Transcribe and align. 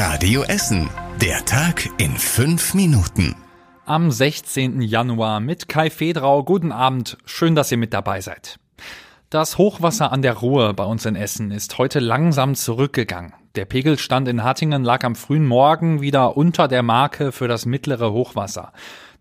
Radio 0.00 0.44
Essen. 0.44 0.88
Der 1.20 1.44
Tag 1.44 1.90
in 1.98 2.12
fünf 2.12 2.72
Minuten. 2.72 3.34
Am 3.84 4.12
16. 4.12 4.80
Januar 4.80 5.40
mit 5.40 5.68
Kai 5.68 5.90
Fedrau. 5.90 6.44
Guten 6.44 6.70
Abend. 6.70 7.18
Schön, 7.24 7.56
dass 7.56 7.72
ihr 7.72 7.78
mit 7.78 7.92
dabei 7.92 8.20
seid. 8.20 8.60
Das 9.28 9.58
Hochwasser 9.58 10.12
an 10.12 10.22
der 10.22 10.34
Ruhr 10.34 10.72
bei 10.74 10.84
uns 10.84 11.04
in 11.04 11.16
Essen 11.16 11.50
ist 11.50 11.78
heute 11.78 11.98
langsam 11.98 12.54
zurückgegangen. 12.54 13.32
Der 13.56 13.64
Pegelstand 13.64 14.28
in 14.28 14.44
Hattingen 14.44 14.84
lag 14.84 15.02
am 15.02 15.16
frühen 15.16 15.46
Morgen 15.46 16.00
wieder 16.00 16.36
unter 16.36 16.68
der 16.68 16.84
Marke 16.84 17.32
für 17.32 17.48
das 17.48 17.66
mittlere 17.66 18.12
Hochwasser. 18.12 18.72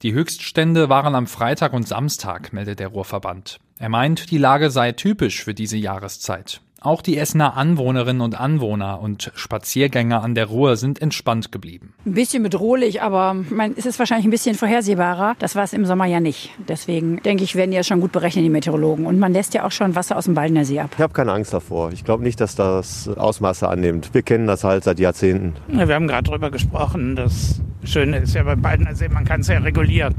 Die 0.03 0.13
Höchststände 0.13 0.89
waren 0.89 1.15
am 1.15 1.25
Freitag 1.25 1.73
und 1.73 1.87
Samstag, 1.87 2.53
meldet 2.53 2.79
der 2.79 2.89
Ruhrverband. 2.89 3.57
Er 3.79 3.89
meint, 3.89 4.29
die 4.29 4.37
Lage 4.37 4.69
sei 4.69 4.91
typisch 4.91 5.43
für 5.43 5.55
diese 5.55 5.77
Jahreszeit. 5.77 6.61
Auch 6.81 7.01
die 7.01 7.17
Essener 7.17 7.57
Anwohnerinnen 7.57 8.21
und 8.21 8.39
Anwohner 8.39 9.01
und 9.01 9.31
Spaziergänger 9.35 10.21
an 10.23 10.35
der 10.35 10.45
Ruhr 10.45 10.77
sind 10.77 11.01
entspannt 11.01 11.51
geblieben. 11.51 11.93
Ein 12.05 12.13
bisschen 12.13 12.43
bedrohlich, 12.43 13.01
aber 13.01 13.33
man, 13.33 13.73
ist 13.73 13.85
es 13.85 13.97
wahrscheinlich 13.97 14.27
ein 14.27 14.31
bisschen 14.31 14.55
vorhersehbarer. 14.55 15.35
Das 15.39 15.55
war 15.55 15.63
es 15.63 15.73
im 15.73 15.85
Sommer 15.85 16.05
ja 16.05 16.19
nicht. 16.19 16.51
Deswegen 16.67 17.21
denke 17.23 17.43
ich, 17.43 17.55
werden 17.55 17.71
die 17.71 17.77
das 17.77 17.87
schon 17.87 17.99
gut 17.99 18.11
berechnen, 18.11 18.43
die 18.43 18.49
Meteorologen. 18.49 19.05
Und 19.05 19.17
man 19.17 19.33
lässt 19.33 19.53
ja 19.53 19.65
auch 19.65 19.71
schon 19.71 19.95
Wasser 19.95 20.17
aus 20.17 20.25
dem 20.25 20.35
Baldener 20.35 20.65
See 20.65 20.79
ab. 20.79 20.91
Ich 20.93 21.01
habe 21.01 21.13
keine 21.13 21.33
Angst 21.33 21.53
davor. 21.53 21.91
Ich 21.91 22.03
glaube 22.03 22.23
nicht, 22.23 22.39
dass 22.39 22.55
das 22.55 23.07
Ausmaße 23.07 23.67
annimmt. 23.67 24.13
Wir 24.13 24.21
kennen 24.21 24.45
das 24.45 24.63
halt 24.63 24.83
seit 24.83 24.99
Jahrzehnten. 24.99 25.55
Ja, 25.75 25.87
wir 25.87 25.95
haben 25.95 26.07
gerade 26.07 26.29
darüber 26.29 26.51
gesprochen. 26.51 27.15
Das 27.15 27.59
Schöne 27.83 28.19
ist 28.19 28.35
ja 28.35 28.43
beim 28.43 28.61
Baldener 28.61 28.95
See, 28.95 29.09
man 29.09 29.25
kann 29.25 29.41
es 29.41 29.47
ja 29.47 29.57
regulieren. 29.57 30.13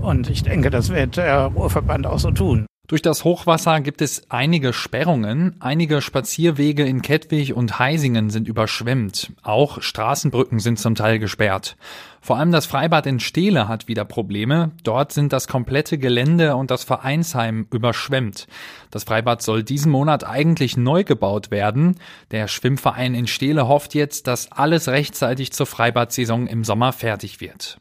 Und 0.00 0.30
ich 0.30 0.42
denke, 0.42 0.70
das 0.70 0.88
wird 0.88 1.18
der 1.18 1.44
Ruhrverband 1.46 2.06
auch 2.06 2.18
so 2.18 2.30
tun. 2.30 2.64
Durch 2.90 3.02
das 3.02 3.22
Hochwasser 3.22 3.80
gibt 3.82 4.02
es 4.02 4.24
einige 4.30 4.72
Sperrungen. 4.72 5.54
Einige 5.60 6.02
Spazierwege 6.02 6.84
in 6.84 7.02
Kettwig 7.02 7.54
und 7.54 7.78
Heisingen 7.78 8.30
sind 8.30 8.48
überschwemmt. 8.48 9.30
Auch 9.44 9.80
Straßenbrücken 9.80 10.58
sind 10.58 10.76
zum 10.76 10.96
Teil 10.96 11.20
gesperrt. 11.20 11.76
Vor 12.20 12.36
allem 12.36 12.50
das 12.50 12.66
Freibad 12.66 13.06
in 13.06 13.20
Steele 13.20 13.68
hat 13.68 13.86
wieder 13.86 14.04
Probleme. 14.04 14.72
Dort 14.82 15.12
sind 15.12 15.32
das 15.32 15.46
komplette 15.46 15.98
Gelände 15.98 16.56
und 16.56 16.72
das 16.72 16.82
Vereinsheim 16.82 17.68
überschwemmt. 17.72 18.48
Das 18.90 19.04
Freibad 19.04 19.40
soll 19.40 19.62
diesen 19.62 19.92
Monat 19.92 20.26
eigentlich 20.26 20.76
neu 20.76 21.04
gebaut 21.04 21.52
werden. 21.52 21.94
Der 22.32 22.48
Schwimmverein 22.48 23.14
in 23.14 23.28
Steele 23.28 23.68
hofft 23.68 23.94
jetzt, 23.94 24.26
dass 24.26 24.50
alles 24.50 24.88
rechtzeitig 24.88 25.52
zur 25.52 25.66
Freibadsaison 25.66 26.48
im 26.48 26.64
Sommer 26.64 26.92
fertig 26.92 27.40
wird. 27.40 27.78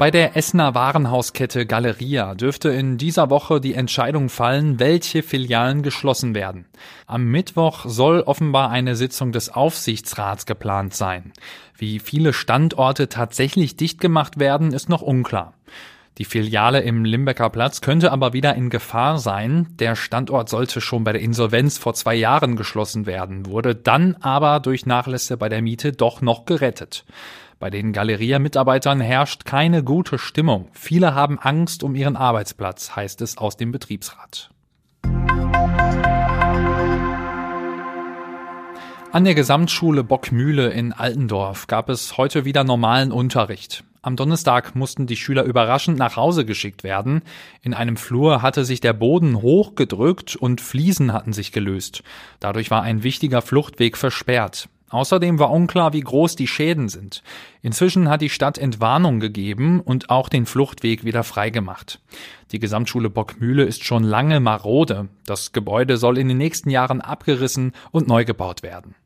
Bei 0.00 0.10
der 0.10 0.34
Essener 0.34 0.74
Warenhauskette 0.74 1.66
Galeria 1.66 2.34
dürfte 2.34 2.70
in 2.70 2.96
dieser 2.96 3.28
Woche 3.28 3.60
die 3.60 3.74
Entscheidung 3.74 4.30
fallen, 4.30 4.80
welche 4.80 5.22
Filialen 5.22 5.82
geschlossen 5.82 6.34
werden. 6.34 6.64
Am 7.06 7.26
Mittwoch 7.26 7.84
soll 7.84 8.22
offenbar 8.22 8.70
eine 8.70 8.96
Sitzung 8.96 9.30
des 9.30 9.50
Aufsichtsrats 9.50 10.46
geplant 10.46 10.94
sein. 10.94 11.34
Wie 11.76 11.98
viele 11.98 12.32
Standorte 12.32 13.10
tatsächlich 13.10 13.76
dicht 13.76 14.00
gemacht 14.00 14.38
werden, 14.40 14.72
ist 14.72 14.88
noch 14.88 15.02
unklar. 15.02 15.52
Die 16.16 16.24
Filiale 16.24 16.80
im 16.80 17.04
Limbecker 17.04 17.50
Platz 17.50 17.82
könnte 17.82 18.10
aber 18.10 18.32
wieder 18.32 18.54
in 18.54 18.70
Gefahr 18.70 19.18
sein. 19.18 19.68
Der 19.78 19.96
Standort 19.96 20.48
sollte 20.48 20.80
schon 20.80 21.04
bei 21.04 21.12
der 21.12 21.20
Insolvenz 21.20 21.76
vor 21.76 21.92
zwei 21.92 22.14
Jahren 22.14 22.56
geschlossen 22.56 23.04
werden, 23.04 23.44
wurde 23.44 23.74
dann 23.74 24.16
aber 24.20 24.60
durch 24.60 24.86
Nachlässe 24.86 25.36
bei 25.36 25.50
der 25.50 25.60
Miete 25.60 25.92
doch 25.92 26.22
noch 26.22 26.46
gerettet. 26.46 27.04
Bei 27.60 27.68
den 27.68 27.92
Galeria-Mitarbeitern 27.92 29.02
herrscht 29.02 29.44
keine 29.44 29.84
gute 29.84 30.18
Stimmung. 30.18 30.68
Viele 30.72 31.14
haben 31.14 31.38
Angst 31.38 31.82
um 31.82 31.94
ihren 31.94 32.16
Arbeitsplatz, 32.16 32.96
heißt 32.96 33.20
es 33.20 33.36
aus 33.36 33.58
dem 33.58 33.70
Betriebsrat. 33.70 34.48
An 39.12 39.24
der 39.24 39.34
Gesamtschule 39.34 40.02
Bockmühle 40.02 40.70
in 40.70 40.94
Altendorf 40.94 41.66
gab 41.66 41.90
es 41.90 42.16
heute 42.16 42.46
wieder 42.46 42.64
normalen 42.64 43.12
Unterricht. 43.12 43.84
Am 44.00 44.16
Donnerstag 44.16 44.74
mussten 44.74 45.06
die 45.06 45.16
Schüler 45.16 45.42
überraschend 45.42 45.98
nach 45.98 46.16
Hause 46.16 46.46
geschickt 46.46 46.82
werden. 46.82 47.20
In 47.60 47.74
einem 47.74 47.98
Flur 47.98 48.40
hatte 48.40 48.64
sich 48.64 48.80
der 48.80 48.94
Boden 48.94 49.42
hochgedrückt 49.42 50.34
und 50.34 50.62
Fliesen 50.62 51.12
hatten 51.12 51.34
sich 51.34 51.52
gelöst. 51.52 52.04
Dadurch 52.38 52.70
war 52.70 52.80
ein 52.80 53.02
wichtiger 53.02 53.42
Fluchtweg 53.42 53.98
versperrt. 53.98 54.70
Außerdem 54.90 55.38
war 55.38 55.50
unklar, 55.50 55.92
wie 55.92 56.00
groß 56.00 56.36
die 56.36 56.48
Schäden 56.48 56.88
sind. 56.88 57.22
Inzwischen 57.62 58.08
hat 58.08 58.20
die 58.20 58.28
Stadt 58.28 58.58
Entwarnung 58.58 59.20
gegeben 59.20 59.80
und 59.80 60.10
auch 60.10 60.28
den 60.28 60.46
Fluchtweg 60.46 61.04
wieder 61.04 61.24
freigemacht. 61.24 62.00
Die 62.50 62.58
Gesamtschule 62.58 63.08
Bockmühle 63.08 63.64
ist 63.64 63.84
schon 63.84 64.02
lange 64.02 64.40
marode. 64.40 65.08
Das 65.26 65.52
Gebäude 65.52 65.96
soll 65.96 66.18
in 66.18 66.28
den 66.28 66.38
nächsten 66.38 66.70
Jahren 66.70 67.00
abgerissen 67.00 67.72
und 67.92 68.08
neu 68.08 68.24
gebaut 68.24 68.64
werden. 68.64 68.96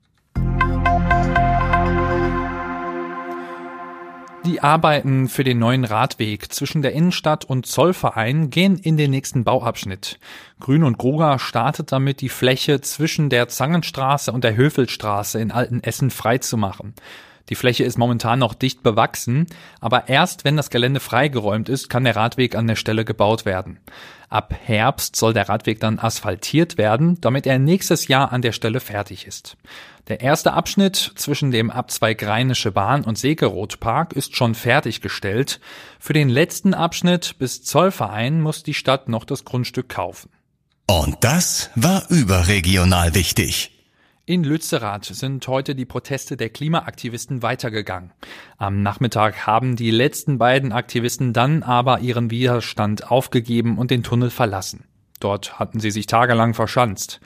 Die 4.44 4.60
Arbeiten 4.60 5.28
für 5.28 5.42
den 5.42 5.58
neuen 5.58 5.84
Radweg 5.84 6.52
zwischen 6.52 6.82
der 6.82 6.92
Innenstadt 6.92 7.46
und 7.46 7.64
Zollverein 7.64 8.50
gehen 8.50 8.78
in 8.78 8.98
den 8.98 9.10
nächsten 9.10 9.42
Bauabschnitt. 9.42 10.18
Grün 10.60 10.84
und 10.84 10.98
Gruger 10.98 11.38
startet 11.38 11.92
damit, 11.92 12.20
die 12.20 12.28
Fläche 12.28 12.82
zwischen 12.82 13.30
der 13.30 13.48
Zangenstraße 13.48 14.30
und 14.32 14.44
der 14.44 14.54
Höfelstraße 14.54 15.40
in 15.40 15.50
Altenessen 15.50 16.10
freizumachen. 16.10 16.92
Die 17.50 17.54
Fläche 17.54 17.84
ist 17.84 17.98
momentan 17.98 18.38
noch 18.38 18.54
dicht 18.54 18.82
bewachsen, 18.82 19.46
aber 19.80 20.08
erst 20.08 20.44
wenn 20.44 20.56
das 20.56 20.70
Gelände 20.70 21.00
freigeräumt 21.00 21.68
ist, 21.68 21.90
kann 21.90 22.04
der 22.04 22.16
Radweg 22.16 22.54
an 22.54 22.66
der 22.66 22.76
Stelle 22.76 23.04
gebaut 23.04 23.44
werden. 23.44 23.80
Ab 24.30 24.54
Herbst 24.64 25.14
soll 25.16 25.34
der 25.34 25.48
Radweg 25.48 25.78
dann 25.78 25.98
asphaltiert 25.98 26.78
werden, 26.78 27.20
damit 27.20 27.46
er 27.46 27.58
nächstes 27.58 28.08
Jahr 28.08 28.32
an 28.32 28.42
der 28.42 28.52
Stelle 28.52 28.80
fertig 28.80 29.26
ist. 29.26 29.56
Der 30.08 30.20
erste 30.20 30.52
Abschnitt 30.52 31.12
zwischen 31.16 31.50
dem 31.50 31.70
Abzweig 31.70 32.22
Rheinische 32.22 32.72
Bahn 32.72 33.04
und 33.04 33.16
Segeroth 33.16 33.78
ist 34.14 34.36
schon 34.36 34.54
fertiggestellt. 34.54 35.60
Für 35.98 36.12
den 36.12 36.28
letzten 36.28 36.74
Abschnitt 36.74 37.36
bis 37.38 37.62
Zollverein 37.62 38.40
muss 38.40 38.62
die 38.62 38.74
Stadt 38.74 39.08
noch 39.08 39.24
das 39.24 39.44
Grundstück 39.44 39.88
kaufen. 39.88 40.30
Und 40.86 41.16
das 41.20 41.70
war 41.74 42.04
überregional 42.10 43.14
wichtig. 43.14 43.73
In 44.26 44.42
Lützerath 44.42 45.04
sind 45.04 45.46
heute 45.48 45.74
die 45.74 45.84
Proteste 45.84 46.38
der 46.38 46.48
Klimaaktivisten 46.48 47.42
weitergegangen. 47.42 48.10
Am 48.56 48.82
Nachmittag 48.82 49.46
haben 49.46 49.76
die 49.76 49.90
letzten 49.90 50.38
beiden 50.38 50.72
Aktivisten 50.72 51.34
dann 51.34 51.62
aber 51.62 52.00
ihren 52.00 52.30
Widerstand 52.30 53.10
aufgegeben 53.10 53.76
und 53.76 53.90
den 53.90 54.02
Tunnel 54.02 54.30
verlassen. 54.30 54.84
Dort 55.20 55.58
hatten 55.58 55.78
sie 55.78 55.90
sich 55.90 56.06
tagelang 56.06 56.54
verschanzt. 56.54 57.20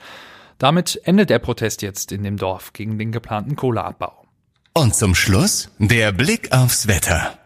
Damit 0.57 0.99
endet 1.05 1.29
der 1.29 1.39
Protest 1.39 1.81
jetzt 1.83 2.11
in 2.11 2.23
dem 2.23 2.35
Dorf 2.35 2.73
gegen 2.73 2.99
den 2.99 3.13
geplanten 3.13 3.55
Kohleabbau. 3.55 4.25
Und 4.73 4.93
zum 4.93 5.15
Schluss 5.15 5.71
der 5.79 6.11
Blick 6.11 6.51
aufs 6.51 6.89
Wetter. 6.89 7.38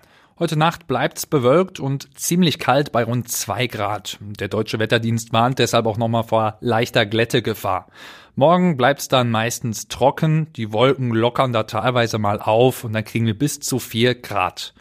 Heute 0.44 0.58
Nacht 0.58 0.88
bleibt's 0.88 1.26
bewölkt 1.26 1.80
und 1.80 2.20
ziemlich 2.20 2.60
kalt 2.60 2.92
bei 2.92 3.06
rund 3.06 3.32
zwei 3.32 3.66
Grad. 3.66 4.18
Der 4.20 4.50
deutsche 4.50 4.78
Wetterdienst 4.78 5.32
warnt 5.32 5.58
deshalb 5.58 5.86
auch 5.86 5.98
nochmal 5.98 6.26
vor 6.26 6.58
leichter 6.60 7.06
Glättegefahr. 7.06 7.88
Morgen 8.36 8.76
bleibt's 8.76 9.08
dann 9.08 9.32
meistens 9.32 9.88
trocken, 9.88 10.52
die 10.58 10.74
Wolken 10.74 11.12
lockern 11.12 11.54
da 11.54 11.64
teilweise 11.64 12.18
mal 12.18 12.42
auf 12.42 12.84
und 12.84 12.92
dann 12.92 13.06
kriegen 13.06 13.26
wir 13.26 13.40
bis 13.40 13.62
zu 13.62 13.80
vier 13.80 14.16
Grad. 14.16 14.74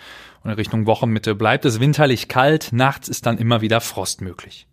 Und 0.42 0.50
in 0.50 0.56
Richtung 0.56 0.86
Wochenmitte 0.86 1.34
bleibt 1.34 1.64
es 1.64 1.80
winterlich 1.80 2.28
kalt, 2.28 2.70
nachts 2.72 3.08
ist 3.08 3.26
dann 3.26 3.38
immer 3.38 3.60
wieder 3.60 3.80
Frost 3.80 4.20
möglich. 4.20 4.66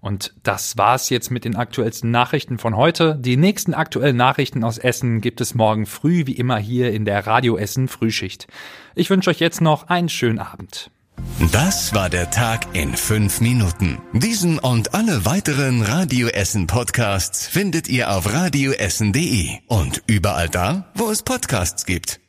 Und 0.00 0.34
das 0.42 0.76
war's 0.76 1.10
jetzt 1.10 1.30
mit 1.30 1.44
den 1.44 1.54
aktuellsten 1.54 2.10
Nachrichten 2.10 2.58
von 2.58 2.76
heute. 2.76 3.16
Die 3.20 3.36
nächsten 3.36 3.72
aktuellen 3.72 4.16
Nachrichten 4.16 4.64
aus 4.64 4.78
Essen 4.78 5.20
gibt 5.20 5.40
es 5.40 5.54
morgen 5.54 5.86
früh 5.86 6.26
wie 6.26 6.32
immer 6.32 6.58
hier 6.58 6.92
in 6.92 7.04
der 7.04 7.24
Radio 7.24 7.56
Essen 7.56 7.86
Frühschicht. 7.86 8.48
Ich 8.96 9.10
wünsche 9.10 9.30
euch 9.30 9.38
jetzt 9.38 9.60
noch 9.60 9.88
einen 9.88 10.08
schönen 10.08 10.40
Abend. 10.40 10.90
Das 11.52 11.94
war 11.94 12.10
der 12.10 12.30
Tag 12.30 12.74
in 12.74 12.96
fünf 12.96 13.40
Minuten. 13.40 13.98
Diesen 14.12 14.58
und 14.58 14.94
alle 14.94 15.24
weiteren 15.24 15.82
Radio 15.82 16.28
Essen 16.28 16.66
Podcasts 16.66 17.46
findet 17.46 17.88
ihr 17.88 18.10
auf 18.10 18.32
radioessen.de 18.32 19.58
und 19.68 20.02
überall 20.06 20.48
da, 20.48 20.90
wo 20.94 21.10
es 21.10 21.22
Podcasts 21.22 21.86
gibt. 21.86 22.21